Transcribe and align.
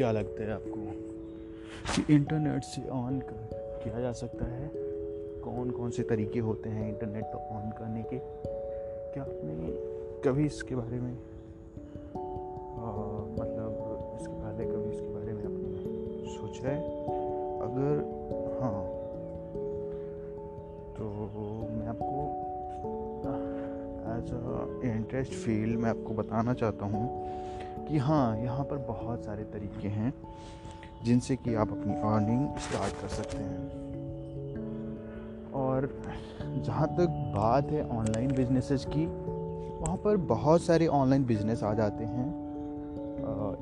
क्या 0.00 0.12
लगता 0.12 0.42
है 0.42 0.52
आपको 0.52 0.80
कि 1.94 2.14
इंटरनेट 2.14 2.62
से 2.62 2.88
ऑन 2.88 3.22
किया 3.22 4.00
जा 4.00 4.12
सकता 4.12 4.44
है? 4.44 4.70
कौन 5.40 5.70
कौन 5.70 5.90
से 5.90 6.02
तरीके 6.02 6.38
होते 6.38 6.68
हैं 6.68 6.88
इंटरनेट 6.88 7.24
को 7.24 7.38
ऑन 7.38 7.70
करने 7.70 8.02
के? 8.02 8.18
क्या 9.12 9.22
आपने 9.22 9.72
कभी 10.24 10.46
इसके 10.46 10.74
बारे 10.74 11.00
में 11.00 11.12
आ, 11.12 12.90
मतलब 13.32 14.18
इसके 14.20 14.32
पहले 14.32 14.64
कभी 14.64 14.94
इसके 14.94 15.08
बारे 15.08 15.32
में 15.32 15.44
आपने 15.44 15.78
सोचा 16.36 16.68
है? 16.68 16.80
अगर 17.60 18.00
हाँ 18.62 18.84
तो 20.96 21.04
मैं 21.70 21.86
आपको 21.86 22.20
एज 24.16 24.32
अ 24.32 24.96
इंटरेस्ट 24.96 25.32
फ़ील्ड 25.32 25.78
मैं 25.78 25.90
आपको 25.90 26.14
बताना 26.14 26.54
चाहता 26.54 26.86
हूँ 26.86 27.30
कि 27.90 27.98
हाँ 27.98 28.36
यहाँ 28.38 28.64
पर 28.64 28.76
बहुत 28.76 29.24
सारे 29.24 29.44
तरीके 29.44 29.88
हैं 29.88 30.12
जिनसे 31.04 31.36
कि 31.36 31.54
आप 31.54 31.70
अपनी 31.70 31.94
अर्निंग 31.94 32.56
स्टार्ट 32.56 33.00
कर 33.00 33.08
सकते 33.08 33.36
हैं। 33.36 33.62
और 35.52 35.88
जहाँ 36.66 36.86
तक 36.88 37.32
बात 37.36 37.70
है 37.70 37.82
ऑनलाइन 37.88 38.32
बिजनेसेस 38.32 38.84
की, 38.84 39.06
वहाँ 39.80 39.96
पर 39.96 40.16
बहुत 40.16 40.62
सारे 40.62 40.86
ऑनलाइन 40.86 41.24
बिज़नेस 41.24 41.62
आ 41.62 41.72
जाते 41.74 42.04
हैं। 42.04 42.28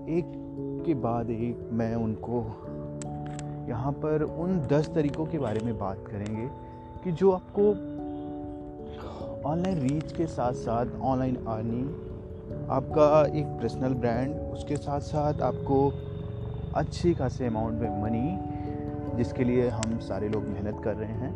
एक 0.09 0.32
के 0.87 0.95
बाद 0.95 1.30
एक 1.30 1.68
मैं 1.73 1.95
उनको 1.95 2.40
यहाँ 3.68 3.92
पर 3.92 4.23
उन 4.23 4.60
दस 4.60 4.90
तरीक़ों 4.95 5.26
के 5.26 5.38
बारे 5.38 5.60
में 5.60 5.79
बात 5.79 6.04
करेंगे 6.06 6.48
कि 7.04 7.12
जो 7.12 7.30
आपको 7.30 7.70
ऑनलाइन 9.48 9.79
रीच 9.79 10.12
के 10.12 10.26
साथ 10.26 10.52
साथ 10.52 10.87
ऑनलाइन 11.01 11.37
अर्निंग 11.37 12.07
आपका 12.71 13.38
एक 13.38 13.46
पर्सनल 13.46 13.95
ब्रांड 13.95 14.35
उसके 14.52 14.77
साथ 14.77 15.01
साथ 15.01 15.41
आपको 15.43 15.93
अच्छी 16.74 17.15
खासे 17.15 17.46
अमाउंट 17.46 17.80
में 17.80 18.02
मनी 18.02 19.16
जिसके 19.16 19.45
लिए 19.45 19.68
हम 19.68 19.99
सारे 19.99 20.29
लोग 20.29 20.43
मेहनत 20.43 20.80
कर 20.85 20.95
रहे 20.95 21.13
हैं। 21.13 21.32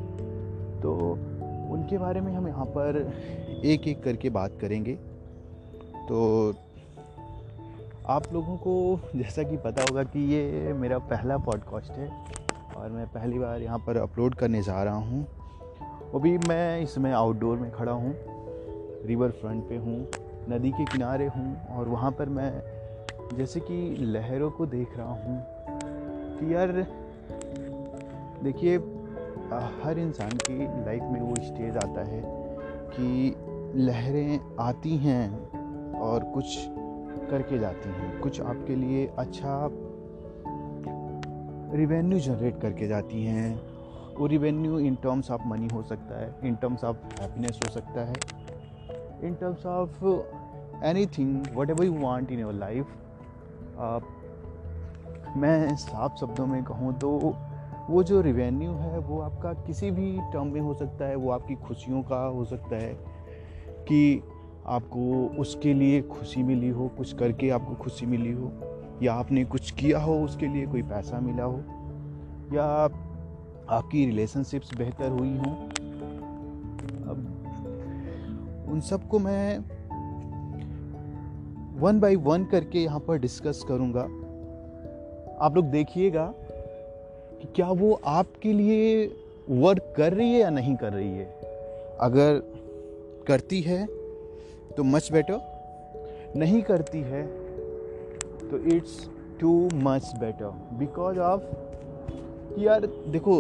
तो 0.81 0.93
उनके 1.73 1.99
बारे 1.99 2.21
में 2.21 2.33
हम 2.33 2.49
यहाँ 2.49 2.65
पर 2.65 3.13
एक 3.65 3.89
एक 3.89 4.03
करके 4.03 4.31
बात 4.31 4.59
करेंगे। 4.61 4.95
तो 6.09 6.55
आप 8.07 8.33
लोगों 8.33 8.57
को 8.57 9.01
जैसा 9.17 9.43
कि 9.43 9.57
पता 9.57 9.83
होगा 9.83 10.03
कि 10.03 10.21
ये 10.35 10.73
मेरा 10.73 10.99
पहला 10.99 11.37
पॉडकास्ट 11.39 11.93
है 11.93 12.09
और 12.77 12.91
मैं 12.91 13.07
पहली 13.07 13.39
बार 13.39 13.63
यहाँ 13.63 13.79
पर 13.79 13.97
अपलोड 13.97 14.35
करने 14.35 14.63
जा 14.63 14.83
रहा 14.83 14.95
हूँ। 14.95 15.27
अभी 16.15 16.39
मैं 16.39 16.81
इसमें 16.81 17.13
आउटडोर 17.13 17.59
में 17.59 17.71
खड़ा 17.73 17.93
हूँ 17.93 18.15
रिवर 19.07 19.31
फ्रंट 19.31 19.69
पे 19.69 19.77
हूँ। 19.77 20.07
नदी 20.49 20.71
के 20.71 20.85
किनारे 20.85 21.27
हूँ 21.27 21.67
और 21.67 21.89
वहाँ 21.89 22.11
पर 22.11 22.29
मैं 22.29 22.63
जैसे 23.37 23.61
कि 23.61 23.97
लहरों 24.01 24.51
को 24.51 24.67
देख 24.67 24.97
रहा 24.97 25.13
हूँ 25.13 25.47
कि 26.39 26.55
यार, 26.55 26.73
देखिए, 28.43 28.77
हर 29.85 29.99
इंसान 29.99 30.31
की 30.31 30.85
लाइफ 30.85 31.03
में 31.03 31.21
वो 31.21 31.35
स्टेज 31.35 31.77
आता 31.77 32.05
है 32.05 32.23
कि 32.95 33.37
लहरें 33.75 34.41
आती 34.61 34.97
हैं 34.97 35.51
और 36.01 36.25
कुछ 36.25 36.59
करके 37.31 37.59
जाती 37.59 37.89
हैं। 37.89 38.21
कुछ 38.21 38.41
आपके 38.41 38.77
लिए 38.77 39.07
अच्छा 39.19 39.69
रिवेन्यू 41.75 42.19
जनरेट 42.19 42.61
करके 42.61 42.89
जाती 42.89 43.25
हैं। 43.25 43.63
वो 44.17 44.27
revenue 44.27 44.79
in 44.79 44.95
terms 44.95 45.31
of 45.31 45.43
money 45.47 45.69
हो 45.73 45.83
सकता 45.83 46.21
है 46.21 46.35
इन 46.45 46.55
टर्म्स 46.55 46.85
ऑफ़ 46.85 46.97
हैप्पीनेस 47.21 47.61
हो 47.67 47.71
सकता 47.71 48.05
है। 48.05 48.42
In 49.25 49.35
terms 49.35 49.67
of 49.67 50.05
anything 51.19 51.47
whatever 51.71 51.85
you 51.85 51.93
want 51.93 52.33
in 52.33 52.41
your 52.41 52.53
life 52.55 52.87
मैं 55.37 55.77
साफ़ 55.77 56.17
शब्दों 56.21 56.47
में 56.47 56.63
कहूँ 56.65 56.99
तो 56.99 57.37
वो 57.91 58.03
जो 58.03 58.21
रिवेन्यू 58.21 58.73
है, 58.73 58.99
वो 58.99 59.21
आपका 59.21 59.53
किसी 59.53 59.91
भी 59.91 60.13
टर्म 60.33 60.47
में 60.47 60.61
हो 60.61 60.75
सकता 60.75 61.05
है, 61.05 61.15
वो 61.15 61.31
आपकी 61.31 61.55
खुशियों 61.55 62.03
का 62.03 62.17
हो 62.17 62.45
सकता 62.45 62.77
है 62.77 62.93
कि 63.89 64.23
आपको 64.67 65.27
उसके 65.41 65.73
लिए 65.75 66.03
खुशी 66.03 66.43
मिली 66.43 66.69
हो, 66.69 66.89
कुछ 66.89 67.13
करके 67.13 67.51
आपको 67.51 67.75
खुशी 67.75 68.07
मिली 68.07 68.33
हो, 68.33 68.53
या 69.03 69.15
आपने 69.15 69.45
कुछ 69.45 69.71
किया 69.71 69.99
हो, 69.99 70.19
उसके 70.25 70.47
लिए 70.47 70.67
कोई 70.67 70.83
पैसा 70.83 71.21
मिला 71.21 71.45
हो, 71.45 71.59
या 72.53 72.65
आपकी 73.71 74.05
रिलेशनशिप्स 74.07 74.75
बेहतर 74.79 75.11
हुई 75.11 75.37
हों 75.37 75.55
उन 78.73 78.81
सबको 78.81 79.19
मैं 79.19 79.59
वन 81.81 82.01
बाय 82.01 82.17
वन 82.17 82.45
करके 82.45 82.79
यहाँ 82.79 83.01
पर 83.01 83.19
डिस्कस 83.19 83.65
करूँगा। 83.69 84.03
आप 85.41 85.57
लोग 85.57 85.65
देखिएगा 85.65 86.33
कि 86.37 87.49
क्या 87.57 87.71
वो 87.73 87.93
आपके 88.07 88.53
लिए 88.53 89.07
वर्क 89.51 89.93
कर 89.97 90.13
रही 90.13 90.33
है 90.33 90.41
या 90.41 90.51
नहीं 90.51 90.77
कर 90.77 90.93
रही 90.93 91.11
है। 91.11 91.25
अगर 92.01 92.43
करती 93.27 93.61
है 93.61 93.85
तो 94.77 94.85
मच 94.85 95.13
बेटर 95.13 96.33
नहीं 96.37 96.63
करती 96.63 97.01
है 97.01 97.23
तो 98.51 98.59
it's 98.77 99.09
too 99.41 99.69
much 99.75 100.13
better 100.21 100.51
because 100.79 101.19
of 101.19 101.43
यार, 102.61 102.87
देखो, 102.87 103.37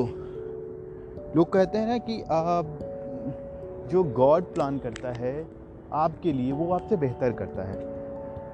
लोग 1.36 1.52
कहते 1.52 1.78
हैं 1.78 1.86
ना 1.86 1.98
कि 1.98 2.20
आप 2.22 2.78
जो 3.92 4.02
गॉड 4.04 4.44
प्लान 4.44 4.78
करता 4.78 5.10
है, 5.12 5.46
आपके 5.92 6.32
लिए 6.32 6.52
वो 6.52 6.70
आपसे 6.72 6.96
बेहतर 6.96 7.32
करता 7.32 7.62
है। 7.62 7.74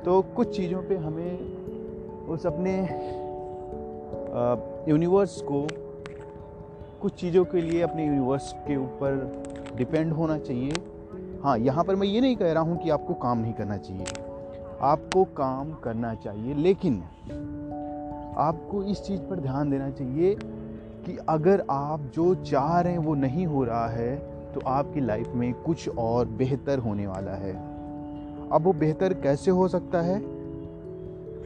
तो 0.04 0.20
कुछ 0.36 0.56
चीज़ों 0.56 0.82
पे 0.82 0.96
हमें 0.96 2.26
उस 2.28 2.46
अपने 2.46 2.72
यूनिवर्स 4.88 5.40
को, 5.40 5.66
कुछ 7.02 7.12
चीज़ों 7.12 7.44
के 7.44 7.60
लिए 7.60 7.82
अपने 7.82 8.06
यूनिवर्स 8.06 8.52
के 8.66 8.76
ऊपर 8.76 9.74
डिपेंड 9.76 10.12
होना 10.12 10.38
चाहिए। 10.38 10.72
हाँ 11.42 11.56
यहाँ 11.58 11.84
पर 11.84 11.96
मैं 11.96 12.06
ये 12.06 12.20
नहीं 12.20 12.36
कह 12.36 12.52
रहा 12.52 12.62
हूँ 12.62 12.78
कि 12.78 12.90
आपको 12.90 13.14
काम 13.14 13.38
नहीं 13.38 13.52
करना 13.52 13.76
चाहिए। 13.76 14.04
आपको 14.80 15.24
काम 15.24 15.72
करना 15.74 16.14
चाहिए, 16.14 16.54
लेकिन 16.54 17.02
आपको 18.38 18.82
इस 18.82 19.02
चीज़ 19.02 19.20
पर 19.20 19.40
ध्यान 19.40 19.70
देना 19.70 19.90
चाहिए 19.90 20.34
कि 21.06 21.16
अगर 21.28 21.64
आप 21.70 22.00
जो 22.14 22.34
चाह 22.34 22.80
रहे 22.80 22.92
हैं 22.92 23.00
वो 23.00 23.14
नहीं 23.14 23.46
हो 23.46 23.64
रहा 23.64 23.86
है 23.88 24.27
तो 24.54 24.60
आपकी 24.66 25.00
लाइफ 25.00 25.32
में 25.34 25.52
कुछ 25.54 25.88
और 25.88 26.26
बेहतर 26.28 26.78
होने 26.78 27.06
वाला 27.06 27.32
है। 27.32 27.52
अब 28.52 28.62
वो 28.62 28.72
बेहतर 28.72 29.14
कैसे 29.14 29.50
हो 29.50 29.68
सकता 29.68 30.00
है? 30.00 30.18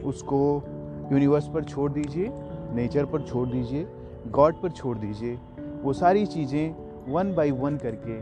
उसको 0.03 0.63
यूनिवर्स 1.11 1.47
पर 1.47 1.63
छोड़ 1.63 1.91
दीजिए 1.91 2.29
नेचर 2.75 3.05
पर 3.05 3.21
छोड़ 3.21 3.47
दीजिए 3.49 3.87
गॉड 4.27 4.61
पर 4.61 4.71
छोड़ 4.71 4.97
दीजिए। 4.97 5.37
वो 5.83 5.93
सारी 5.93 6.25
चीज़ें 6.25 6.75
वन 7.13 7.33
बाय 7.35 7.51
वन 7.51 7.77
करके 7.77 8.17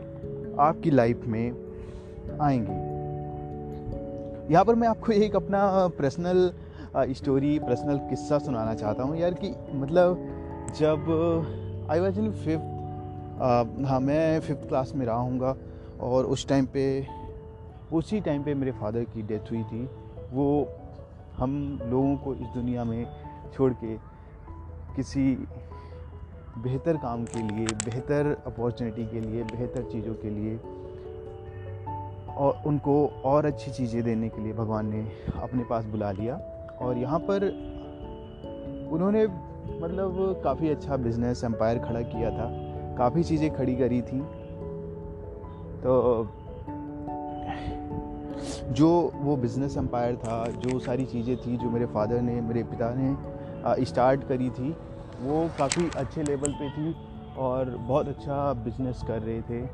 आपकी 0.62 0.90
लाइफ 0.90 1.24
में 1.26 1.52
आएँगी। 2.40 2.80
यहाँ 4.52 4.64
पर 4.64 4.74
मैं 4.74 4.88
आपको 4.88 5.12
एक 5.12 5.36
अपना 5.36 5.88
पर्सनल 5.98 6.52
स्टोरी 7.14 7.58
पर्सनल 7.58 7.98
किस्सा 8.08 8.38
सुनाना 8.38 8.74
चाहता 8.74 9.02
हूँ। 9.02 9.16
यार 9.16 9.34
कि 9.34 9.54
मतलब 9.74 10.28
जब 10.78 11.86
आई 11.90 12.00
वॉज़ 12.00 12.20
इन 12.20 12.30
फिफ्थ 12.32 12.71
हाँ 13.42 13.98
मैं 14.00 14.40
फिफ्थ 14.40 14.68
क्लास 14.68 14.92
में 14.94 15.06
रहा 15.06 15.16
हूँगा 15.16 15.56
और 16.00 16.24
उस 16.24 16.46
टाइम 16.48 16.66
पे, 16.66 17.06
उसी 17.92 18.20
टाइम 18.20 18.42
पे 18.42 18.54
मेरे 18.54 18.72
फादर 18.72 19.04
की 19.04 19.22
डेथ 19.22 19.50
हुई 19.50 19.62
थी। 19.62 19.88
वो 20.32 20.68
हम 21.36 21.78
लोगों 21.82 22.16
को 22.16 22.34
इस 22.34 22.46
दुनिया 22.46 22.84
में 22.84 23.06
छोड़ 23.54 23.72
के 23.72 23.96
किसी 24.96 25.34
बेहतर 26.58 26.96
काम 26.96 27.24
के 27.24 27.42
लिए, 27.42 27.66
बेहतर 27.66 28.36
अपॉर्चुनिटी 28.46 29.06
के 29.06 29.20
लिए, 29.20 29.42
बेहतर 29.42 29.82
चीज़ों 29.82 30.14
के 30.14 30.30
लिए 30.30 30.56
और 32.36 32.62
उनको 32.66 33.06
और 33.24 33.46
अच्छी 33.46 33.70
चीज़ें 33.70 34.02
देने 34.02 34.28
के 34.28 34.42
लिए 34.42 34.52
भगवान 34.52 34.86
ने 34.86 35.06
अपने 35.42 35.64
पास 35.64 35.84
बुला 35.84 36.10
लिया। 36.12 36.36
और 36.80 36.98
यहाँ 36.98 37.18
पर 37.18 37.44
उन्होंने 38.92 39.26
मतलब 39.80 40.40
काफ़ी 40.44 40.68
अच्छा 40.68 40.96
बिज़नेस 40.96 41.44
एम्पायर 41.44 41.78
खड़ा 41.78 42.00
किया 42.00 42.30
था। 42.30 42.71
काफ़ी 42.98 43.24
चीज़ें 43.24 43.50
खड़ी 43.54 43.76
करी 43.76 44.00
थी। 44.02 44.20
तो 45.82 46.28
जो 48.70 48.88
वो 49.14 49.36
बिज़नेस 49.36 49.76
एम्पायर 49.76 50.16
था, 50.16 50.44
जो 50.46 50.78
सारी 50.78 51.04
चीज़ें 51.04 51.36
थी, 51.36 51.56
जो 51.56 51.70
मेरे 51.70 51.86
फादर 51.86 52.20
ने, 52.20 52.40
मेरे 52.40 52.62
पिता 52.62 52.94
ने 52.94 53.84
स्टार्ट 53.84 54.24
करी 54.24 54.50
थी, 54.50 54.70
वो 55.20 55.48
काफ़ी 55.58 55.90
अच्छे 55.96 56.22
लेवल 56.22 56.52
पे 56.52 56.70
थी 56.70 56.94
और 57.38 57.70
बहुत 57.78 58.08
अच्छा 58.08 58.52
बिज़नेस 58.52 59.02
कर 59.08 59.22
रहे 59.22 59.40
थे। 59.42 59.68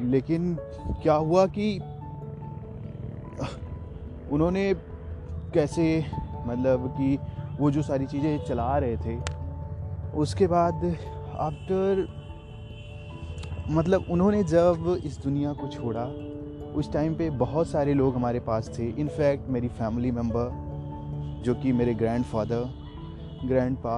लेकिन 0.00 0.54
क्या 1.02 1.14
हुआ 1.14 1.46
कि, 1.46 1.78
उन्होंने 4.32 4.74
कैसे 5.54 6.04
मतलब 6.46 6.88
कि 6.88 7.18
वो 7.60 7.70
जो 7.70 7.82
सारी 7.82 8.06
चीज़ें 8.06 8.44
चला 8.44 8.78
रहे 8.78 8.96
थे, 8.96 9.18
उसके 10.14 10.46
बाद 10.46 10.96
आफ्टर 11.38 12.06
मतलब 13.70 14.06
उन्होंने 14.10 14.42
जब 14.44 15.00
इस 15.04 15.18
दुनिया 15.18 15.52
को 15.52 15.68
छोड़ा, 15.68 16.04
उस 16.74 16.92
टाइम 16.92 17.14
पे 17.14 17.28
बहुत 17.30 17.68
सारे 17.68 17.94
लोग 17.94 18.14
हमारे 18.14 18.40
पास 18.40 18.70
थे। 18.78 18.88
इनफैक्ट 18.90 19.48
मेरी 19.48 19.68
फैमिली 19.68 20.10
मेंबर 20.10 21.42
जो 21.44 21.54
कि 21.54 21.72
मेरे 21.72 21.94
ग्रैंड 21.94 22.24
फादर 22.24 23.46
ग्रैंड 23.46 23.76
पा 23.76 23.96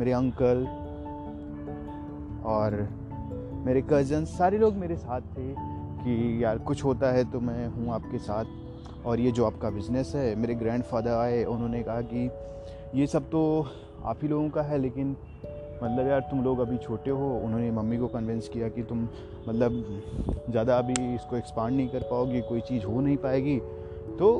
मेरे 0.00 0.12
अंकल 0.12 0.66
और 2.46 2.76
मेरे 3.66 3.82
कज़न 3.82 4.24
सारे 4.24 4.58
लोग 4.58 4.74
मेरे 4.74 4.96
साथ 4.96 5.20
थे 5.20 5.54
कि 6.04 6.44
यार 6.44 6.58
कुछ 6.58 6.84
होता 6.84 7.12
है 7.12 7.24
तो 7.32 7.40
मैं 7.40 7.66
हूँ 7.66 7.92
आपके 7.94 8.18
साथ 8.18 9.04
और 9.06 9.20
ये 9.20 9.30
जो 9.32 9.44
आपका 9.46 9.70
बिज़नेस 9.70 10.12
है, 10.14 10.34
मेरे 10.34 10.54
ग्रैंड 10.54 10.82
फादर 10.82 11.10
आए, 11.10 11.44
उन्होंने 11.44 11.82
कहा 11.82 12.00
कि 12.00 12.30
ये 13.00 13.06
सब 13.06 13.30
तो 13.30 13.66
आप 14.04 14.18
ही 14.22 14.28
लोगों 14.28 14.48
का 14.50 14.62
है, 14.62 14.78
लेकिन 14.78 15.16
मतलब 15.84 16.06
यार 16.08 16.20
तुम 16.30 16.42
लोग 16.44 16.58
अभी 16.58 16.76
छोटे 16.78 17.10
हो, 17.10 17.30
उन्होंने 17.38 17.70
मम्मी 17.70 17.96
को 17.98 18.06
कन्विंस 18.08 18.48
किया 18.48 18.68
कि 18.68 18.82
तुम 18.82 19.02
मतलब 19.48 19.72
ज़्यादा 20.50 20.78
अभी 20.78 21.14
इसको 21.14 21.36
एक्सपांड 21.36 21.76
नहीं 21.76 21.88
कर 21.88 22.02
पाओगी, 22.10 22.40
कोई 22.40 22.60
चीज़ 22.60 22.84
हो 22.84 23.00
नहीं 23.00 23.16
पाएगी। 23.16 23.58
तो 24.18 24.30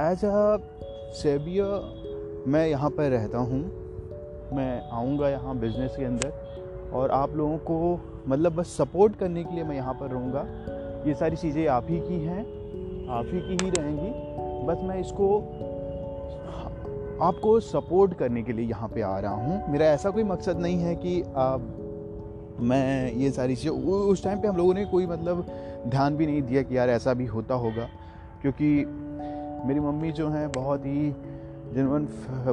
एज 0.00 0.24
अ 0.24 0.56
सेबियर 1.14 2.44
मैं 2.48 2.66
यहाँ 2.68 2.90
पर 2.90 3.10
रहता 3.10 3.38
हूँ। 3.38 3.60
मैं 4.54 4.90
आऊँगा 4.90 5.28
यहाँ 5.28 5.58
बिज़नेस 5.58 5.96
के 5.96 6.04
अंदर 6.04 6.90
और 6.94 7.10
आप 7.10 7.36
लोगों 7.36 7.58
को 7.70 8.00
मतलब 8.28 8.54
बस 8.54 8.76
सपोर्ट 8.76 9.16
करने 9.16 9.44
के 9.44 9.54
लिए 9.54 9.64
मैं 9.64 9.76
यहाँ 9.76 9.94
पर 9.94 10.10
रहूँगा। 10.10 10.46
ये 11.06 11.14
सारी 11.14 11.36
चीज़ें 11.36 11.66
आप 11.68 11.86
ही 11.90 11.98
की 12.00 12.18
हैं, 12.24 12.42
आप 13.10 13.26
ही 13.26 13.40
की 13.40 13.64
ही 13.64 13.70
रहेंगी। 13.70 14.10
बस 14.66 14.82
मैं 14.82 15.00
इसको 15.00 15.28
आपको 17.22 17.60
सपोर्ट 17.60 18.14
करने 18.14 18.42
के 18.42 18.52
लिए 18.52 18.66
यहाँ 18.66 18.88
पे 18.88 19.00
आ 19.00 19.18
रहा 19.18 19.34
हूँ। 19.34 19.72
मेरा 19.72 19.86
ऐसा 19.86 20.10
कोई 20.10 20.24
मकसद 20.24 20.58
नहीं 20.58 20.78
है 20.78 20.94
कि 20.94 21.22
आप 21.22 21.60
मैं 22.60 23.12
ये 23.12 23.30
सारी 23.30 23.56
चीज़ें 23.56 23.76
उस 23.76 24.24
टाइम 24.24 24.40
पे 24.40 24.48
हम 24.48 24.56
लोगों 24.56 24.74
ने 24.74 24.84
कोई 24.84 25.06
मतलब 25.06 25.46
ध्यान 25.88 26.16
भी 26.16 26.26
नहीं 26.26 26.42
दिया 26.42 26.62
कि 26.62 26.76
यार 26.76 26.90
ऐसा 26.90 27.14
भी 27.14 27.26
होता 27.26 27.54
होगा। 27.54 27.88
क्योंकि 28.42 28.84
मेरी 29.66 29.80
मम्मी 29.80 30.12
जो 30.12 30.28
हैं, 30.28 30.52
बहुत 30.52 30.86
ही 30.86 31.10
जेनवन 31.74 32.08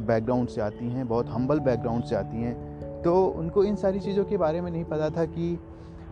बैकग्राउंड 0.07 0.49
से 0.49 0.61
आती 0.61 0.89
हैं, 0.89 1.07
बहुत 1.07 1.29
हम्बल 1.29 1.59
बैकग्राउंड 1.59 2.03
से 2.03 2.15
आती 2.15 2.41
हैं। 2.41 3.01
तो 3.01 3.25
उनको 3.27 3.63
इन 3.63 3.75
सारी 3.75 3.99
चीज़ों 3.99 4.25
के 4.25 4.37
बारे 4.37 4.61
में 4.61 4.71
नहीं 4.71 4.83
पता 4.83 5.09
था 5.09 5.25
कि 5.25 5.59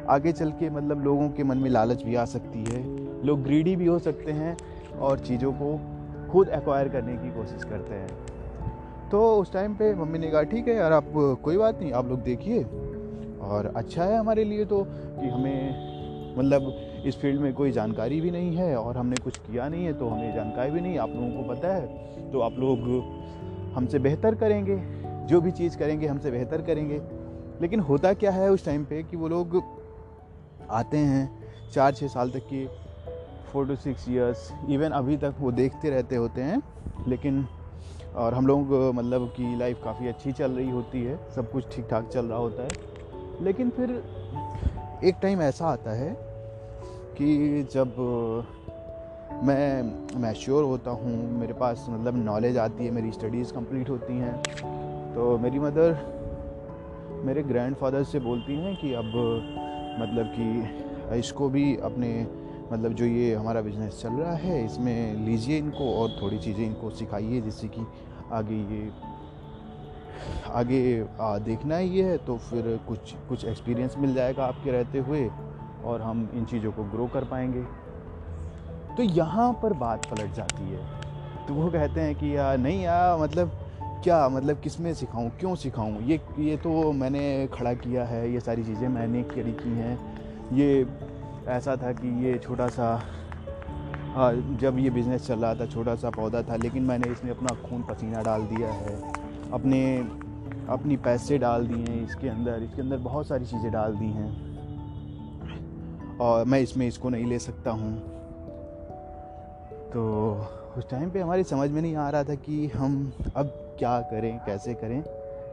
आगे 0.09 0.31
चल 0.31 0.51
के 0.51 0.69
मतलब 0.69 1.03
लोगों 1.03 1.29
के 1.29 1.43
मन 1.43 1.57
में 1.57 1.69
लालच 1.69 2.03
भी 2.03 2.15
आ 2.15 2.25
सकती 2.25 2.63
है। 2.63 2.81
लोग 3.25 3.43
ग्रीडी 3.43 3.75
भी 3.75 3.85
हो 3.85 3.99
सकते 3.99 4.31
हैं 4.31 4.57
और 4.99 5.19
चीज़ों 5.19 5.51
को 5.53 5.79
खुद 6.31 6.49
एक्वायर 6.49 6.89
करने 6.89 7.13
की 7.13 7.29
कोशिश 7.29 7.63
करते 7.63 7.95
हैं। 7.95 8.36
तो 9.11 9.19
उस 9.37 9.51
टाइम 9.53 9.73
पे 9.73 9.93
मम्मी 9.95 10.19
ने 10.19 10.29
कहा, 10.31 10.41
ठीक 10.43 10.67
है 10.67 10.75
यार, 10.75 10.91
आप, 10.91 11.11
कोई 11.43 11.57
बात 11.57 11.79
नहीं, 11.81 11.91
आप 11.91 12.07
लोग 12.07 12.21
देखिए। 12.23 12.63
और 13.41 13.71
अच्छा 13.75 14.03
है 14.03 14.17
हमारे 14.17 14.43
लिए 14.43 14.65
तो 14.65 14.83
कि 14.87 15.27
हमें 15.27 16.35
मतलब 16.37 17.03
इस 17.05 17.19
फ़ील्ड 17.19 17.41
में 17.41 17.53
कोई 17.53 17.71
जानकारी 17.71 18.19
भी 18.21 18.31
नहीं 18.31 18.55
है 18.55 18.75
और 18.75 18.97
हमने 18.97 19.17
कुछ 19.17 19.37
किया 19.37 19.67
नहीं 19.69 19.85
है 19.85 19.93
तो 19.93 20.07
हमें 20.07 20.33
जानकारी 20.35 20.71
भी 20.71 20.81
नहीं। 20.81 20.97
आप 20.97 21.09
लोगों 21.09 21.29
को 21.31 21.49
पता 21.49 21.73
है 21.73 22.31
तो 22.31 22.39
आप 22.39 22.57
लोग 22.59 22.79
हमसे 23.75 23.99
बेहतर 23.99 24.35
करेंगे, 24.35 24.77
जो 25.27 25.41
भी 25.41 25.51
चीज़ 25.51 25.77
करेंगे, 25.77 26.07
हमसे 26.07 26.31
बेहतर 26.31 26.61
करेंगे। 26.61 27.01
लेकिन 27.61 27.79
होता 27.79 28.13
क्या 28.13 28.31
है 28.31 28.49
उस 28.51 28.65
टाइम 28.65 28.83
पे 28.85 29.01
कि 29.03 29.17
वो 29.17 29.27
लोग 29.27 29.61
आते 30.71 30.97
हैं 30.97 31.69
चार 31.73 31.93
छः 31.93 32.07
साल 32.07 32.29
तक 32.29 32.47
की 32.49 32.65
four 33.51 33.67
to 33.67 33.75
six 33.75 34.09
years 34.09 34.51
even 34.69 34.91
अभी 34.91 35.17
तक 35.17 35.35
वो 35.39 35.51
देखते 35.51 35.89
रहते 35.89 36.15
होते 36.15 36.41
हैं, 36.41 36.61
लेकिन 37.07 37.45
और 38.17 38.33
हम 38.33 38.47
लोग 38.47 38.71
मतलब 38.95 39.27
कि 39.35 39.55
लाइफ 39.55 39.83
काफ़ी 39.83 40.07
अच्छी 40.07 40.31
चल 40.31 40.51
रही 40.51 40.69
होती 40.69 41.03
है, 41.03 41.19
सब 41.35 41.51
कुछ 41.51 41.65
ठीक 41.75 41.85
ठाक 41.89 42.07
चल 42.07 42.25
रहा 42.25 42.37
होता 42.37 42.63
है। 42.63 43.43
लेकिन 43.43 43.69
फिर 43.69 43.91
एक 45.03 45.15
टाइम 45.21 45.41
ऐसा 45.41 45.67
आता 45.67 45.91
है 45.91 46.09
कि 47.17 47.67
जब 47.71 47.95
मैं 49.43 50.19
मैश्योर 50.21 50.63
होता 50.63 50.91
हूँ, 50.91 51.39
मेरे 51.39 51.53
पास 51.53 51.85
मतलब 51.89 52.23
नॉलेज 52.23 52.57
आती 52.57 52.85
है, 52.85 52.91
मेरी 52.91 53.11
स्टडीज़ 53.11 53.53
कंप्लीट 53.53 53.89
होती 53.89 54.13
हैं 54.13 54.35
तो 55.15 55.37
मेरी 55.37 55.59
मदर 55.59 55.95
मेरे 57.25 57.43
ग्रैंडफादर 57.43 58.03
से 58.03 58.19
बोलती 58.19 58.55
हैं 58.55 58.75
कि 58.75 58.93
अब 58.93 59.13
मतलब 59.99 60.31
कि 60.35 61.17
इसको 61.19 61.49
भी 61.49 61.75
अपने 61.77 62.09
मतलब 62.71 62.93
जो 62.93 63.05
ये 63.05 63.33
हमारा 63.35 63.61
बिज़नेस 63.61 63.99
चल 64.01 64.13
रहा 64.13 64.33
है 64.35 64.63
इसमें 64.65 65.25
लीजिए 65.25 65.57
इनको 65.57 65.93
और 65.93 66.17
थोड़ी 66.21 66.37
चीज़ें 66.39 66.65
इनको 66.65 66.89
सिखाइए 66.89 67.41
जिससे 67.41 67.67
कि 67.67 67.85
आगे 68.31 68.55
ये 68.55 68.89
आगे 70.51 71.05
आ, 71.21 71.37
देखना 71.37 71.77
ही 71.77 71.99
है 71.99 72.17
तो 72.17 72.37
फिर 72.37 72.79
कुछ 72.87 73.13
कुछ 73.29 73.45
एक्सपीरियंस 73.45 73.95
मिल 73.97 74.13
जाएगा 74.13 74.45
आपके 74.45 74.71
रहते 74.71 74.99
हुए 74.99 75.29
और 75.83 76.01
हम 76.01 76.29
इन 76.33 76.45
चीज़ों 76.45 76.71
को 76.71 76.83
ग्रो 76.83 77.07
कर 77.07 77.23
पाएँगे। 77.23 77.63
तो 78.95 79.03
यहाँ 79.03 79.51
पर 79.53 79.73
बात 79.73 80.05
पलट 80.05 80.33
जाती 80.33 80.63
है। 80.63 81.45
तो 81.47 81.53
वो 81.53 81.69
कहते 81.71 82.01
हैं 82.01 82.15
कि 82.15 82.35
यार 82.37 82.57
नहीं 82.57 82.81
यार 82.83 83.19
मतलब 83.19 83.51
क्या 84.03 84.27
मतलब 84.29 84.59
किसमें 84.59 84.93
सिखाऊँ 84.93 85.29
क्यों 85.29 85.55
सिखाऊँ? 85.55 86.01
ये 86.03 86.19
ये 86.39 86.57
तो 86.57 86.91
मैंने 86.93 87.47
खड़ा 87.53 87.73
किया 87.73 88.05
है 88.05 88.31
ये 88.33 88.39
सारी 88.39 88.63
चीज़ें 88.63 88.87
मैंने 88.87 89.23
करी 89.23 89.51
की 89.53 89.69
हैं। 89.69 89.97
ये 90.53 90.83
ऐसा 91.47 91.75
था 91.75 91.91
कि 91.91 92.25
ये 92.25 92.37
छोटा 92.37 92.67
सा 92.67 93.03
हाँ 94.15 94.57
जब 94.61 94.79
ये 94.79 94.89
बिज़नेस 94.89 95.27
चल 95.27 95.39
रहा 95.39 95.55
था, 95.55 95.65
छोटा 95.65 95.95
सा 95.95 96.09
पौधा 96.09 96.41
था, 96.41 96.55
लेकिन 96.55 96.83
मैंने 96.83 97.11
इसमें 97.11 97.31
अपना 97.31 97.69
खून 97.69 97.81
पसीना 97.81 98.21
डाल 98.21 98.41
दिया 98.41 98.69
है। 98.69 98.95
अपने, 99.51 99.97
अपनी 100.69 100.97
पैसे 100.97 101.37
डाल 101.37 101.67
दिए 101.67 101.77
हैं 101.77 102.05
इसके 102.05 102.29
अंदर 102.29 102.63
इसके 102.63 102.81
अंदर 102.81 102.97
बहुत 102.97 103.27
सारी 103.27 103.45
चीज़ें 103.45 103.71
डाल 103.71 103.95
दी 103.95 104.05
हैं। 104.05 104.47
और 106.17 106.45
मैं 106.45 106.59
इसमें 106.59 106.87
इसको 106.87 107.09
नहीं 107.09 107.25
ले 107.25 107.39
सकता 107.39 107.71
हूँ। 107.71 107.97
तो 109.93 110.33
उस 110.77 110.89
टाइम 110.89 111.09
पे 111.09 111.19
हमारी 111.19 111.43
समझ 111.43 111.69
में 111.71 111.81
नहीं 111.81 111.95
आ 111.95 112.09
रहा 112.09 112.23
था 112.23 112.35
कि 112.35 112.67
हम 112.67 113.13
अब 113.35 113.45
क्या 113.79 114.01
करें, 114.01 114.39
कैसे 114.45 114.73
करें। 114.73 115.03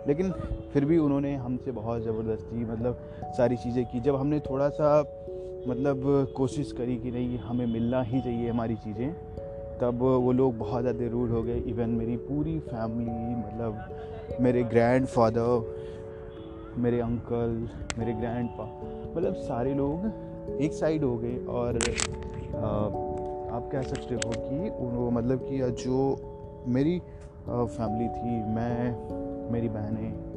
लेकिन 0.09 0.33
फिर 0.73 0.85
भी 0.85 0.99
उन्होंने 0.99 1.37
हमसे 1.37 1.73
बहुत 1.73 2.03
ज़बरदस्ती 2.03 2.57
मतलब 2.57 2.99
सारी 3.37 3.57
चीज़ें 3.57 3.87
की। 3.87 4.01
जब 4.01 4.17
हमने 4.17 4.41
थोड़ा 4.41 4.69
सा 4.69 5.03
मतलब 5.69 6.33
कोशिश 6.37 6.73
करी 6.73 6.97
कि 6.97 7.11
नहीं 7.11 7.39
हमें 7.39 7.67
मिलना 7.67 8.03
ही 8.03 8.21
चाहिए 8.21 8.49
हमारी 8.51 8.75
चीज़ें। 8.77 9.13
तब 9.81 9.99
वो 9.99 10.33
लोग 10.33 10.59
बहुत 10.59 10.83
ज़्यादा 10.83 11.07
रूड 11.11 11.31
हो 11.31 11.43
गए। 11.43 11.59
इवन 11.69 11.91
मेरी 11.91 12.17
पूरी 12.27 12.59
फैमिली 12.61 13.35
मतलब 13.37 14.39
मेरे 14.41 14.63
ग्रैंड 14.65 15.07
फादर 15.07 15.73
मेरे 16.79 17.01
अंकल 17.01 17.69
मेरे 17.99 18.13
ग्रैंड 18.13 18.49
पा 18.51 18.65
मतलब 19.17 19.35
सारे 19.43 19.75
लोग 19.75 20.61
एक 20.63 20.73
साइड 20.73 21.05
हो 21.05 21.17
गए। 21.17 21.37
और 21.49 21.77
आ, 21.77 22.69
आप 23.57 23.69
कह 23.73 23.83
सकते 23.83 24.15
हो 24.15 24.31
कि 24.37 24.69
उन 24.79 25.15
मतलब 25.15 25.39
कि 25.43 25.59
जो 25.85 25.99
मेरी 26.69 26.99
फैमिली 27.49 28.09
थी 28.09 28.33
मैं 28.55 29.53
मेरी 29.53 29.69
बहनें 29.69 30.34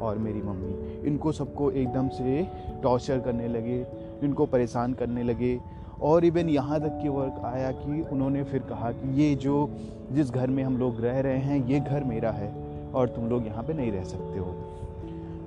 और 0.00 0.18
मेरी 0.18 0.42
मम्मी। 0.42 1.00
इनको 1.08 1.32
सबको 1.32 1.70
एकदम 1.70 2.08
से 2.08 2.46
टॉर्चर 2.82 3.20
करने 3.20 3.48
लगे, 3.48 3.86
इनको 4.22 4.46
परेशान 4.46 4.94
करने 4.94 5.22
लगे। 5.22 5.58
और 6.02 6.24
इवन 6.24 6.48
यहाँ 6.48 6.80
तक 6.80 6.98
कि 7.02 7.08
वर्क 7.08 7.42
आया 7.44 7.70
कि 7.72 8.00
उन्होंने 8.12 8.42
फिर 8.44 8.60
कहा 8.60 8.90
कि 8.92 9.22
ये 9.22 9.34
जो 9.34 9.70
जिस 10.12 10.30
घर 10.30 10.46
में 10.46 10.62
हम 10.64 10.78
लोग 10.78 11.00
रह 11.00 11.20
रहे 11.20 11.38
हैं, 11.38 11.66
ये 11.66 11.80
घर 11.80 12.04
मेरा 12.04 12.30
है 12.30 12.52
और 12.94 13.08
तुम 13.08 13.28
लोग 13.28 13.46
यहाँ 13.46 13.64
पे 13.64 13.72
नहीं 13.72 13.92
रह 13.92 14.04
सकते 14.04 14.38
हो। 14.38 14.54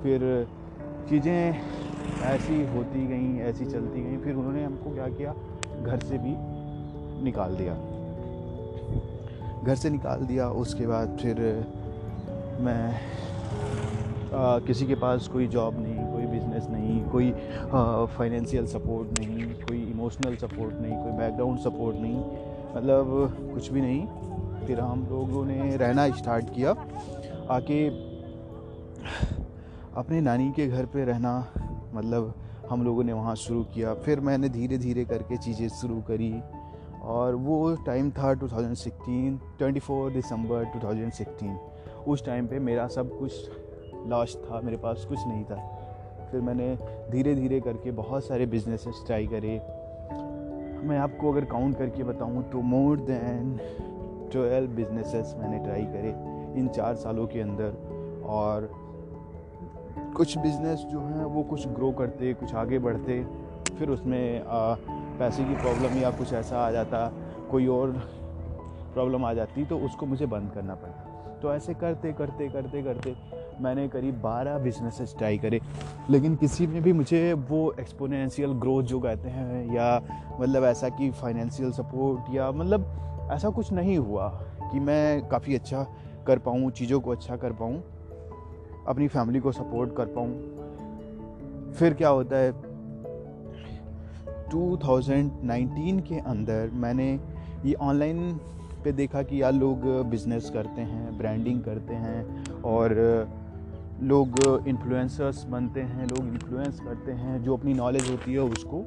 फिर 0.03 0.47
चीज़ें 1.09 1.55
ऐसी 2.23 2.65
होती 2.65 3.07
गई, 3.07 3.39
ऐसी 3.39 3.65
चलती 3.65 4.03
गई। 4.03 4.17
फिर 4.17 4.35
उन्होंने 4.35 4.63
हमको 4.63 4.93
क्या 4.93 5.07
किया? 5.07 5.33
घर 5.83 5.99
से 5.99 6.17
भी 6.17 6.35
निकाल 7.23 7.55
दिया। 7.55 7.73
घर 9.63 9.75
से 9.75 9.89
निकाल 9.89 10.25
दिया। 10.25 10.49
उसके 10.49 10.87
बाद 10.87 11.17
फिर 11.21 11.39
मैं 12.59 12.99
आ, 14.33 14.59
किसी 14.59 14.85
के 14.85 14.95
पास 14.95 15.27
कोई 15.27 15.47
जॉब 15.47 15.79
नहीं 15.79 16.05
कोई 16.11 16.25
बिज़नेस 16.25 16.67
नहीं 16.69 17.03
कोई 17.09 17.31
फाइनेंशियल 18.17 18.65
सपोर्ट 18.65 19.19
नहीं 19.19 19.53
कोई 19.55 19.81
इमोशनल 19.83 20.35
सपोर्ट 20.35 20.75
नहीं 20.75 20.95
कोई 20.97 21.11
बैकग्राउंड 21.11 21.59
सपोर्ट 21.59 21.97
नहीं 21.97 22.17
मतलब 22.75 23.51
कुछ 23.53 23.71
भी 23.71 23.81
नहीं। 23.81 24.65
फिर 24.67 24.79
हम 24.79 25.05
लोगों 25.09 25.45
ने 25.45 25.75
रहना 25.77 26.07
स्टार्ट 26.15 26.53
किया। 26.55 26.71
आके 27.49 27.87
अपने 29.97 30.21
नानी 30.21 30.51
के 30.51 30.67
घर 30.67 30.85
पे 30.85 31.03
रहना 31.05 31.33
मतलब 31.93 32.33
हम 32.69 32.83
लोगों 32.83 33.03
ने 33.03 33.13
वहाँ 33.13 33.35
शुरू 33.35 33.63
किया। 33.73 33.93
फिर 33.93 34.19
मैंने 34.19 34.49
धीरे 34.49 34.77
धीरे 34.77 35.05
करके 35.05 35.37
चीज़ें 35.37 35.67
शुरू 35.69 36.01
करी 36.01 36.33
और 37.03 37.35
वो 37.35 37.75
टाइम 37.85 38.11
था 38.11 38.33
2016 38.35 39.39
24 39.61 40.09
दिसंबर 40.13 40.65
2016 40.75 42.05
उस 42.07 42.25
टाइम 42.25 42.47
पे 42.47 42.59
मेरा 42.59 42.87
सब 42.87 43.17
कुछ 43.19 43.31
लॉस्ट 44.07 44.39
था 44.39 44.61
मेरे 44.61 44.77
पास 44.77 45.05
कुछ 45.09 45.19
नहीं 45.27 45.43
था। 45.43 45.55
फिर 46.31 46.41
मैंने 46.41 46.75
धीरे 47.11 47.35
धीरे 47.35 47.59
करके 47.59 47.91
बहुत 47.91 48.25
सारे 48.25 48.45
बिजनेसेस 48.45 49.03
ट्राई 49.05 49.27
करे। 49.27 49.55
मैं 50.87 50.97
आपको 50.97 51.31
अगर 51.31 51.45
काउंट 51.45 51.77
करके 51.77 52.03
बताऊँ 52.03 52.43
तो 52.43 52.61
मोर 52.61 52.99
देन 52.99 53.57
ट्वेल्व 54.31 54.71
बिजनेसेस 54.71 55.35
मैंने 55.39 55.59
ट्राई 55.59 55.85
करे 55.85 56.09
इन 56.59 56.67
चार 56.67 56.95
सालों 56.95 57.27
के 57.27 57.41
अंदर। 57.41 58.21
और 58.25 58.69
कुछ 60.17 60.37
बिज़नेस 60.37 60.79
जो 60.79 60.99
हैं 60.99 61.25
वो 61.25 61.43
कुछ 61.43 61.67
ग्रो 61.67 61.91
करते 61.91 62.33
कुछ 62.33 62.53
आगे 62.55 62.79
बढ़ते। 62.79 63.23
फिर 63.77 63.89
उसमें 63.89 64.43
आ, 64.45 64.75
पैसे 65.19 65.43
की 65.43 65.55
प्रॉब्लम 65.55 65.97
या 65.97 66.11
कुछ 66.11 66.33
ऐसा 66.33 66.57
आ 66.57 66.71
जाता 66.71 67.07
कोई 67.51 67.67
और 67.67 67.91
प्रॉब्लम 68.93 69.25
आ 69.25 69.33
जाती 69.33 69.65
तो 69.65 69.77
उसको 69.77 70.05
मुझे 70.05 70.25
बंद 70.25 70.51
करना 70.51 70.75
पड़ता। 70.75 71.39
तो 71.41 71.53
ऐसे 71.53 71.73
करते 71.73 72.13
करते 72.13 72.47
करते 72.49 72.81
करते 72.83 73.15
मैंने 73.61 73.87
करीब 73.87 74.19
बारह 74.21 74.57
बिजनेसेस 74.57 75.15
ट्राई 75.17 75.37
करे। 75.37 75.59
लेकिन 76.09 76.35
किसी 76.35 76.67
में 76.67 76.81
भी 76.81 76.93
मुझे 76.93 77.33
वो 77.49 77.71
एक्सपोनेंशियल 77.79 78.51
ग्रोथ 78.51 78.83
जो 78.83 78.99
कहते 78.99 79.29
हैं, 79.29 79.73
या 79.75 80.01
मतलब 80.39 80.63
ऐसा 80.63 80.89
कि 80.89 81.09
फाइनेंशियल 81.11 81.71
सपोर्ट 81.71 82.33
या 82.35 82.51
मतलब 82.51 83.29
ऐसा 83.31 83.49
कुछ 83.49 83.71
नहीं 83.73 83.97
हुआ 83.97 84.27
कि 84.71 84.79
मैं 84.79 85.27
काफ़ी 85.29 85.55
अच्छा 85.55 85.85
कर 86.27 86.39
पाऊँ, 86.39 86.71
चीज़ों 86.71 86.99
को 87.01 87.11
अच्छा 87.11 87.35
कर 87.35 87.53
पाऊँ, 87.53 87.81
अपनी 88.87 89.07
फैमिली 89.07 89.39
को 89.39 89.51
सपोर्ट 89.51 89.95
कर 89.95 90.05
पाऊँ। 90.17 91.71
फिर 91.73 91.93
क्या 91.93 92.09
होता 92.09 92.37
है 92.37 92.51
2019 94.49 96.01
के 96.01 96.19
अंदर 96.21 96.69
मैंने 96.73 97.07
ये 97.65 97.73
ऑनलाइन 97.73 98.33
पे 98.83 98.91
देखा 98.91 99.21
कि 99.23 99.41
यार 99.41 99.53
लोग 99.53 99.85
बिज़नेस 100.05 100.49
करते 100.49 100.81
हैं 100.81 101.17
ब्रांडिंग 101.17 101.61
करते 101.63 101.93
हैं, 101.93 102.61
और 102.61 102.93
लोग 104.03 104.67
इन्फ्लुएंसर्स 104.67 105.43
बनते 105.43 105.81
हैं, 105.81 106.05
लोग 106.05 106.27
इन्फ्लुएंस 106.27 106.79
करते 106.79 107.11
हैं, 107.11 107.41
जो 107.43 107.55
अपनी 107.57 107.73
नॉलेज 107.73 108.09
होती 108.11 108.33
है 108.33 108.39
उसको 108.39 108.83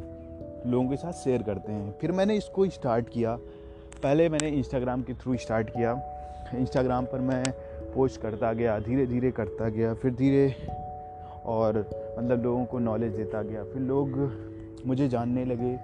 लोगों 0.66 0.88
के 0.88 0.96
साथ 0.96 1.12
शेयर 1.12 1.42
करते 1.42 1.72
हैं। 1.72 1.92
फिर 2.00 2.12
मैंने 2.12 2.36
इसको 2.36 2.66
स्टार्ट 2.68 3.08
किया। 3.08 3.36
पहले 4.02 4.28
मैंने 4.28 4.48
इंस्टाग्राम 4.48 5.02
के 5.02 5.14
थ्रू 5.14 5.36
स्टार्ट 5.36 5.70
किया। 5.70 5.92
इंस्टाग्राम 6.54 7.04
पर 7.04 7.20
मैं 7.20 7.42
पोस्ट 7.94 8.20
करता 8.20 8.52
गया 8.52 8.78
धीरे 8.78 9.06
धीरे 9.06 9.30
करता 9.30 9.68
गया, 9.68 9.94
फिर 9.94 10.14
धीरे 10.14 10.54
और 11.44 11.78
मतलब 12.18 12.42
लोगों 12.44 12.64
को 12.64 12.78
नॉलेज 12.78 13.12
देता 13.12 13.42
गया। 13.42 13.64
फिर 13.64 13.82
लोग 13.82 14.18
मुझे 14.86 15.08
जानने 15.08 15.44
लगे 15.44 15.74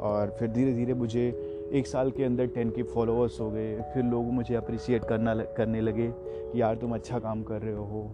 और 0.00 0.36
फिर 0.38 0.48
धीरे 0.48 0.72
धीरे 0.74 0.94
मुझे 0.94 1.28
एक 1.72 1.86
साल 1.86 2.10
के 2.10 2.24
अंदर 2.24 2.46
टेन 2.46 2.70
के 2.70 2.82
फॉलोअर्स 2.82 3.40
हो 3.40 3.50
गए। 3.50 3.80
फिर 3.94 4.04
लोग 4.04 4.32
मुझे 4.32 4.54
अप्रिशिएट 4.54 5.04
करना 5.04 5.34
करने 5.56 5.80
लगे 5.80 6.10
कि 6.12 6.60
यार 6.60 6.76
तुम 6.76 6.94
अच्छा 6.94 7.18
काम 7.18 7.42
कर 7.42 7.62
रहे 7.62 7.74
हो। 7.74 8.10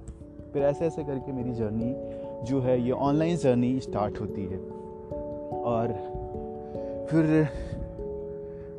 फिर 0.52 0.62
ऐसे 0.62 0.87
ऐसे 0.87 1.05
करके 1.05 1.33
मेरी 1.33 1.52
जर्नी 1.55 1.95
जो 2.47 2.61
है, 2.61 2.81
ये 2.81 2.90
ऑनलाइन 2.90 3.37
जर्नी 3.37 3.78
स्टार्ट 3.81 4.21
होती 4.21 4.45
है। 4.45 4.59
और 5.64 5.93
फिर 7.11 7.49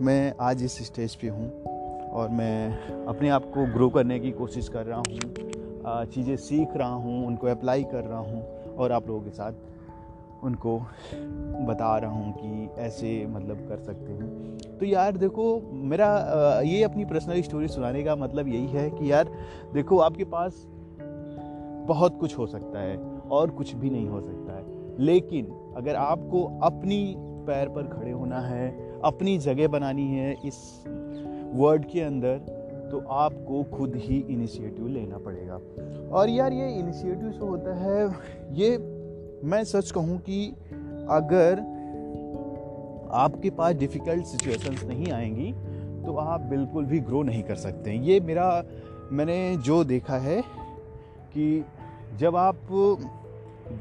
मैं 0.02 0.34
आज 0.42 0.64
इस 0.64 0.78
स्टेज 0.86 1.16
पे 1.16 1.28
हूँ 1.28 1.52
और 2.12 2.30
मैं 2.30 3.06
अपने 3.06 3.30
आप 3.30 3.46
को 3.46 3.66
ग्रो 3.74 3.90
करने 3.90 4.20
की 4.20 4.32
कोशिश 4.32 4.70
कर 4.70 4.86
रहा 4.86 5.00
हूँ 5.00 6.06
चीज़ें 6.06 6.36
सीख 6.38 6.76
रहा 6.78 6.94
हूँ, 6.94 7.26
उनको 7.28 7.48
अप्लाई 7.48 7.84
कर 7.84 8.04
रहा 8.04 8.20
हूँ 8.20 8.76
और 8.76 8.92
आप 8.92 9.08
लोगों 9.08 9.22
के 9.22 9.30
साथ 9.30 9.54
उनको 10.44 10.78
बता 11.68 11.98
रहा 11.98 12.12
हूँ 12.12 12.34
कि 12.34 12.82
ऐसे 12.82 13.26
मतलब 13.30 13.68
कर 13.70 13.78
सकते 13.78 14.12
हैं। 14.12 14.78
तो 14.80 14.86
यार 14.86 15.18
देखो, 15.18 15.62
मेरा 15.74 16.62
ये 16.66 16.84
अपनी 16.84 17.06
पर्सनल 17.06 17.42
स्टोरी 17.42 17.68
सुनाने 17.68 18.04
का 18.04 18.16
मतलब 18.16 18.48
यही 18.48 18.68
है 18.68 18.90
कि 18.90 19.12
यार 19.12 19.32
देखो, 19.74 19.98
आपके 20.00 20.24
पास 20.26 20.66
बहुत 21.88 22.20
कुछ 22.20 22.38
हो 22.38 22.48
सकता 22.48 22.80
है 22.80 22.98
और 23.32 23.50
कुछ 23.50 23.76
भी 23.76 23.90
नहीं 23.90 24.08
हो 24.08 24.22
सकता 24.22 24.58
है। 24.58 24.66
लेकिन 25.00 25.46
अगर 25.78 25.96
आपको 25.96 26.44
अपनी 26.64 27.16
पैर 27.18 27.70
पर 27.70 27.88
खड़े 27.88 28.12
होना 28.12 28.40
है, 28.40 28.92
अपनी 29.02 29.38
जगह 29.38 29.68
बनानी 29.68 30.08
है 30.08 30.36
इस 30.46 30.84
वर्ड 31.54 31.86
के 31.86 32.02
अंदर 32.02 32.38
तो 32.92 33.00
आपको 33.00 33.64
खुद 33.64 33.96
ही 33.96 34.20
इनिशिएटिव 34.30 34.88
लेना 34.88 35.18
पड़ेगा। 35.18 35.60
और 36.10 36.30
यार, 36.30 36.54
ये 36.54 36.70
इनिशिएटिव 36.80 37.30
जो 37.30 37.46
होता 37.46 37.76
है, 37.76 38.08
ये 38.52 38.78
मैं 39.44 39.64
सच 39.64 39.92
कहूँ 39.92 40.18
कि 40.20 40.48
अगर 41.10 41.60
आपके 43.12 43.50
पास 43.50 43.76
डिफ़िकल्ट 43.76 44.24
सिचुएशंस 44.24 44.84
नहीं 44.84 45.12
आएँगी 45.12 45.52
तो 46.06 46.16
आप 46.16 46.42
बिल्कुल 46.42 46.86
भी 46.86 47.00
ग्रो 47.00 47.24
नहीं 47.24 47.44
कर 47.44 47.56
सकते। 47.56 47.94
ये 47.94 48.20
मेरा, 48.20 48.64
मैंने 49.12 49.58
जो 49.58 49.84
देखा 49.84 50.18
है 50.18 50.44
कि 51.34 51.66
जब 52.20 52.36
आप 52.36 52.58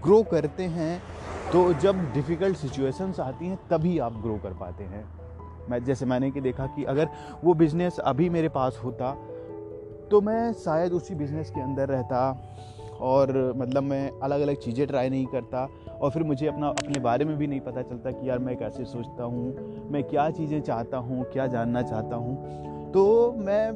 ग्रो 0.04 0.22
करते 0.22 0.62
हैं 0.62 1.00
तो 1.52 1.72
जब 1.74 2.02
डिफ़िकल्ट 2.14 2.56
सिचुएशंस 2.56 3.20
आती 3.20 3.46
हैं, 3.46 3.58
तभी 3.70 3.98
आप 3.98 4.20
ग्रो 4.22 4.36
कर 4.36 4.52
पाते 4.52 4.84
हैं। 4.84 5.04
मैं, 5.70 5.84
जैसे 5.84 6.06
मैंने 6.06 6.30
कि 6.30 6.40
देखा 6.40 6.66
कि 6.66 6.84
अगर 6.84 7.08
वो 7.44 7.54
बिज़नेस 7.54 7.98
अभी 7.98 8.28
मेरे 8.30 8.48
पास 8.48 8.80
होता 8.84 9.12
तो 10.10 10.20
मैं 10.20 10.52
शायद 10.54 10.92
उसी 10.92 11.14
बिज़नेस 11.14 11.50
के 11.50 11.60
अंदर 11.60 11.88
रहता 11.88 12.20
और 13.00 13.32
मतलब 13.56 13.82
मैं 13.82 14.10
अलग 14.22 14.40
अलग 14.40 14.56
चीज़ें 14.56 14.86
ट्राई 14.86 15.10
नहीं 15.10 15.26
करता 15.26 15.68
और 16.00 16.10
फिर 16.10 16.22
मुझे 16.22 16.46
अपना, 16.46 16.68
अपने 16.68 17.00
बारे 17.00 17.24
में 17.24 17.36
भी 17.36 17.46
नहीं 17.46 17.60
पता 17.60 17.82
चलता 17.82 18.10
कि 18.10 18.28
यार 18.28 18.38
मैं 18.38 18.56
कैसे 18.56 18.84
सोचता 18.84 19.24
हूँ, 19.24 19.88
मैं 19.90 20.02
क्या 20.04 20.30
चीज़ें 20.30 20.60
चाहता 20.60 20.96
हूँ, 20.96 21.24
क्या 21.32 21.46
जानना 21.46 21.82
चाहता 21.82 22.16
हूँ। 22.16 22.92
तो 22.92 23.32
मैं 23.38 23.72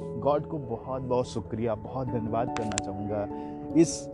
गॉड 0.00 0.46
को 0.46 0.58
बहुत 0.58 1.02
बहुत 1.02 1.28
शुक्रिया, 1.28 1.74
बहुत 1.74 2.08
धन्यवाद 2.08 2.54
करना 2.58 2.84
चाहूँगा। 2.84 3.74
इस 3.80 4.08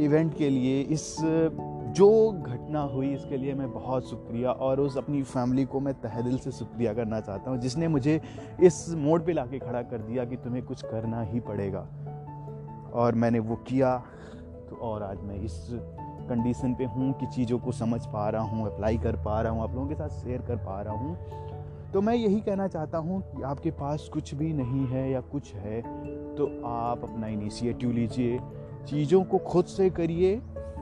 इवेंट 0.00 0.34
के 0.34 0.48
लिए, 0.50 0.80
इस, 0.82 1.16
जो 1.88 2.08
घटना 2.32 2.80
हुई, 2.82 3.12
इसके 3.14 3.36
लिए 3.36 3.54
मैं 3.54 3.70
बहुत 3.72 4.08
शुक्रिया 4.10 4.50
और 4.50 4.80
उस 4.80 4.96
अपनी 4.96 5.22
फैमिली 5.22 5.64
को 5.64 5.80
मैं 5.80 5.94
तह 5.94 6.20
दिल 6.20 6.38
से 6.38 6.50
शुक्रिया 6.50 6.92
करना 6.94 7.20
चाहता 7.20 7.50
हूँ, 7.50 7.58
जिसने 7.58 7.88
मुझे 7.88 8.20
इस 8.62 8.88
मोड़ 8.96 9.20
पे 9.22 9.32
लाके 9.32 9.58
खड़ा 9.58 9.82
कर 9.82 9.98
दिया 9.98 10.24
कि 10.24 10.36
तुम्हें 10.36 10.64
कुछ 10.64 10.82
करना 10.82 11.22
ही 11.22 11.40
पड़ेगा। 11.40 11.86
और 12.94 13.14
मैंने 13.14 13.38
वो 13.38 13.56
किया 13.68 13.96
तो 14.70 14.76
और 14.82 15.02
आज 15.02 15.22
मैं 15.22 15.36
इस 15.36 15.66
कंडीशन 16.28 16.74
पे 16.74 16.84
हूँ 16.84 17.12
कि 17.12 17.26
चीज़ों 17.26 17.58
को 17.58 17.72
समझ 17.72 18.00
पा 18.06 18.28
रहा 18.30 18.42
हूँ 18.42 18.66
अप्लाई 18.66 18.98
कर 18.98 19.16
पा 19.16 19.40
रहा 19.40 19.52
हूँ, 19.52 19.62
आप 19.62 19.74
लोगों 19.74 19.88
के 19.88 19.94
साथ 19.94 20.08
शेयर 20.22 20.42
कर 20.42 20.56
पा 20.56 20.80
रहा 20.82 20.94
हूँ। 20.94 21.16
तो 21.92 22.00
मैं 22.00 22.14
यही 22.14 22.40
कहना 22.40 22.66
चाहता 22.68 22.98
हूँ 22.98 23.20
कि 23.26 23.42
आपके 23.42 23.70
पास 23.70 24.08
कुछ 24.12 24.34
भी 24.34 24.52
नहीं 24.52 24.86
है 24.86 25.10
या 25.10 25.20
कुछ 25.20 25.52
है 25.54 25.80
तो 26.36 26.46
आप 26.66 27.04
अपना 27.04 27.26
इनिशिएटिव 27.26 27.92
लीजिए, 27.92 28.38
चीज़ों 28.88 29.22
को 29.24 29.38
खुद 29.38 29.64
से 29.66 29.88
करिए 29.90 30.36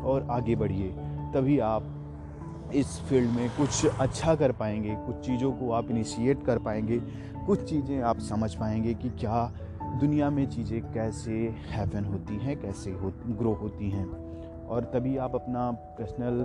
और 0.05 0.27
आगे 0.31 0.57
बढ़िए। 0.57 0.89
तभी 1.35 1.59
आप 1.59 2.73
इस 2.75 2.99
फ़ील्ड 3.01 3.31
में 3.31 3.49
कुछ 3.51 3.87
अच्छा 3.87 4.35
कर 4.35 4.53
पाएँगे, 4.53 4.95
कुछ 4.97 5.25
चीज़ों 5.27 5.53
को 5.53 5.71
आप 5.73 5.91
इनिशिएट 5.91 6.45
कर 6.45 6.59
पाएँगे, 6.59 6.99
कुछ 7.47 7.63
चीज़ें 7.63 8.01
आप 8.01 8.19
समझ 8.21 8.55
पाएँगे 8.55 8.95
कि 8.95 9.11
क्या 9.11 9.47
दुनिया 10.01 10.31
में 10.31 10.47
चीज़ें 10.47 10.81
कैसे 10.93 11.33
हैपन 11.71 12.05
होती 12.05 12.37
हैं, 12.37 12.61
कैसे 12.61 12.91
हो 12.93 13.13
ग्रो 13.29 13.53
होती 13.53 13.91
हैं। 13.91 14.07
और 14.67 14.91
तभी 14.95 15.17
आप 15.17 15.35
अपना 15.35 15.71
पर्सनल 15.99 16.45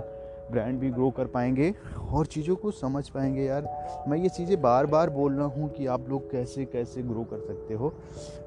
ब्रांड 0.50 0.78
भी 0.80 0.90
ग्रो 0.90 1.10
कर 1.10 1.26
पाएँगे 1.26 1.74
और 2.12 2.26
चीज़ों 2.26 2.56
को 2.56 2.70
समझ 2.70 3.08
पाएँगे 3.08 3.42
यार। 3.42 3.68
मैं 4.08 4.18
ये 4.18 4.28
चीज़ें 4.28 4.60
बार 4.62 4.86
बार 4.86 5.10
बोल 5.10 5.34
रहा 5.34 5.46
हूँ 5.46 5.68
कि 5.68 5.86
आप 5.86 6.08
लोग 6.08 6.30
कैसे 6.30 6.64
कैसे 6.64 7.02
ग्रो 7.02 7.24
कर 7.24 7.40
सकते 7.40 7.74
हो। 7.74 7.92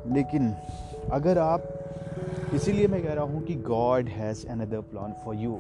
लेकिन 0.08 0.54
अगर 1.12 1.38
आप, 1.38 1.70
इसीलिए 2.54 2.88
मैं 2.88 3.04
कह 3.04 3.14
रहा 3.14 3.26
हूँ 3.26 3.44
कि 3.44 3.56
God 3.56 4.08
has 4.08 4.48
another 4.48 4.82
plan 4.82 5.14
for 5.26 5.36
you 5.36 5.60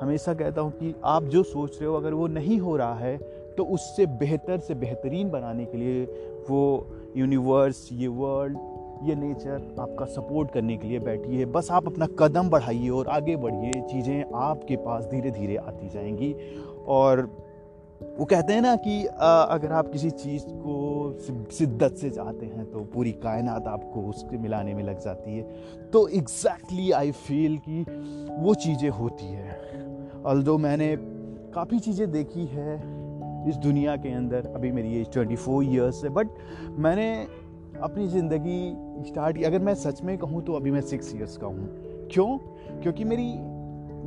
हमेशा 0.00 0.34
कहता 0.34 0.60
हूँ 0.60 0.70
कि 0.70 0.94
आप 1.04 1.22
जो 1.22 1.42
सोच 1.42 1.80
रहे 1.80 1.86
हो 1.86 1.96
अगर 1.96 2.14
वो 2.14 2.26
नहीं 2.26 2.58
हो 2.60 2.76
रहा 2.76 2.94
है 2.94 3.16
तो 3.56 3.64
उससे 3.64 4.06
बेहतर 4.06 4.58
से 4.58 4.74
बेहतरीन 4.74 5.30
बनाने 5.30 5.64
के 5.64 5.78
लिए 5.78 6.04
वो 6.50 6.62
यूनिवर्स 7.16 7.88
ये 7.92 8.08
वर्ल्ड 8.08 8.58
ये 9.02 9.14
नेचर 9.14 9.76
आपका 9.80 10.04
सपोर्ट 10.06 10.50
करने 10.52 10.76
के 10.76 10.88
लिए 10.88 10.98
बैठी 11.00 11.36
है। 11.36 11.44
बस 11.52 11.70
आप 11.70 11.86
अपना 11.86 12.06
कदम 12.18 12.50
बढ़ाइए 12.50 12.88
और 12.90 13.08
आगे 13.08 13.36
बढ़िए। 13.36 13.80
चीज़ें 13.82 14.24
आपके 14.36 14.76
पास 14.78 15.04
धीरे 15.04 15.30
धीरे 15.30 15.56
आती 15.58 15.88
जाएँगी। 15.88 16.34
और 16.88 17.28
वो 18.18 18.24
कहते 18.24 18.52
हैं 18.52 18.60
ना 18.62 18.74
कि 18.76 19.02
अगर 19.04 19.72
आप 19.72 19.90
किसी 19.92 20.10
चीज़ 20.10 20.44
को 20.46 21.46
शिद्दत 21.52 21.96
से 21.96 22.10
चाहते 22.10 22.46
हैं 22.46 22.64
तो 22.66 22.84
पूरी 22.84 23.12
कायनात 23.22 23.66
आपको 23.68 24.00
उसके 24.10 24.38
मिलाने 24.38 24.74
में 24.74 24.82
लग 24.84 25.00
जाती 25.00 25.36
है। 25.36 25.42
तो 25.92 26.06
एग्जैक्टली 26.10 26.90
आई 26.92 27.10
फील 27.18 27.58
कि 27.68 27.84
वो 28.38 28.54
चीज़ें 28.56 28.88
होती 28.90 29.26
है। 29.26 29.58
अल्दो 30.26 30.56
मैंने 30.58 30.94
काफ़ी 31.54 31.78
चीज़ें 31.78 32.10
देखी 32.12 32.46
है 32.46 32.74
इस 33.48 33.56
दुनिया 33.58 33.96
के 33.96 34.12
अंदर, 34.14 34.46
अभी 34.46 34.70
मेरी 34.72 35.00
एज 35.00 35.12
ट्वेंटी 35.12 35.36
फोर 35.36 35.64
ईयर्स 35.64 36.02
है 36.04 36.10
बट 36.10 36.28
मैंने 36.78 37.26
अपनी 37.82 38.08
ज़िंदगी 38.08 38.76
स्टार्ट 39.08 39.36
की। 39.36 39.44
अगर 39.44 39.58
मैं 39.58 39.74
सच 39.74 40.02
में 40.02 40.18
कहूँ 40.18 40.42
तो 40.42 40.52
अभी 40.52 40.70
मैं 40.70 40.80
सिक्स 40.80 41.14
ईयर्स 41.16 41.36
का 41.36 41.46
हूँ। 41.46 41.68
क्यों? 42.12 42.38
क्योंकि 42.82 43.04
मेरी 43.04 43.34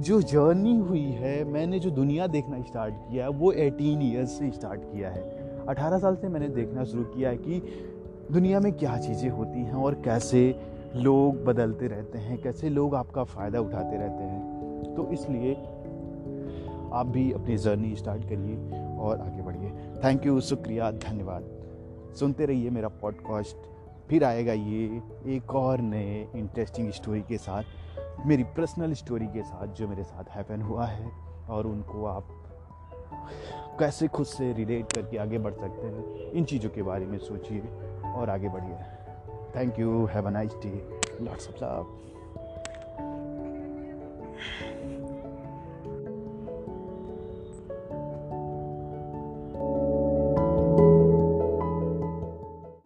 जो 0.02 0.22
जर्नी 0.22 0.78
हुई 0.78 1.04
है, 1.04 1.44
मैंने 1.44 1.80
जो 1.80 1.90
दुनिया 1.90 2.28
देखना 2.28 2.62
स्टार्ट 2.62 2.94
किया 2.94 3.26
है, 3.26 3.32
वो 3.32 3.52
एटीन 3.52 4.02
ईयर्स 4.02 4.32
से 4.32 4.52
स्टार्ट 4.52 4.82
किया 4.82 5.10
है। 5.10 5.22
अठारह 5.68 5.98
साल 5.98 6.16
से 6.16 6.30
मैंने 6.30 6.48
देखना 6.48 6.84
शुरू 6.84 7.04
किया 7.04 7.30
है 7.30 7.38
कि 7.38 7.62
दुनिया 8.32 8.60
में 8.60 8.74
क्या 8.74 8.98
चीज़ें 8.98 9.30
होती 9.30 9.60
हैं 9.60 9.74
और 9.74 9.94
कैसे 9.94 10.60
लोग 10.96 11.44
बदलते 11.46 11.88
रहते 11.88 12.18
हैं, 12.18 12.42
कैसे 12.42 12.70
लोग 12.70 12.96
आपका 12.96 13.24
फ़ायदा 13.24 13.60
उठाते 13.60 13.98
रहते 13.98 14.24
हैं। 14.24 14.96
तो 14.96 15.10
इसलिए 15.12 15.54
आप 16.94 17.08
भी 17.08 17.32
अपनी 17.32 17.58
जर्नी 17.58 17.96
स्टार्ट 17.96 18.24
करिए 18.24 18.56
और 18.98 19.20
आगे 19.20 19.42
बढ़िए। 19.42 19.70
थैंक 20.04 20.26
यू 20.26 20.42
शुक्रिया, 20.42 20.92
धन्यवाद। 20.92 21.63
सुनते 22.14 22.46
रहिए 22.46 22.70
मेरा 22.70 22.88
पॉडकास्ट 22.88 23.56
फिर 24.10 24.24
आएगा 24.24 24.54
ये 24.54 25.02
एक 25.26 25.56
और 25.56 25.82
नए 25.82 26.28
इंटरेस्टिंग 26.36 26.92
स्टोरी 26.92 27.22
के 27.22 27.38
साथ, 27.38 27.64
मेरी 28.26 28.44
पर्सनल 28.44 28.94
स्टोरी 28.94 29.28
के 29.28 29.44
साथ 29.44 29.68
जो 29.68 29.88
मेरे 29.88 30.04
साथ 30.04 30.24
हैपन 30.30 30.62
हुआ 30.62 30.86
है 30.86 31.12
और 31.50 31.68
उनको 31.68 32.06
आप 32.06 32.28
कैसे 33.80 34.08
खुद 34.08 34.26
से 34.26 34.54
रिलेट 34.54 34.92
करके 34.94 35.18
आगे 35.18 35.38
बढ़ 35.38 35.54
सकते 35.54 35.88
हैं, 35.88 36.32
इन 36.32 36.46
चीज़ों 36.46 36.70
के 36.70 36.82
बारे 36.82 37.06
में 37.06 37.18
सोचिए 37.18 37.62
और 38.16 38.30
आगे 38.30 38.50
बढ़िए। 38.50 38.76
Thank 39.56 39.80
you 39.80 40.06
have 40.06 40.28
a 40.28 40.30
nice 40.30 40.54
day 40.54 41.00
lots 41.22 41.48
of 41.48 41.64
love 41.64 42.00